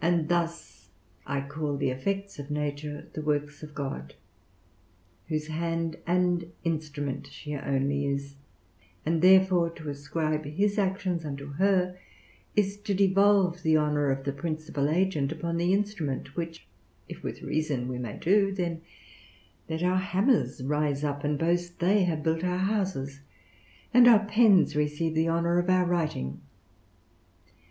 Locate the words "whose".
5.28-5.48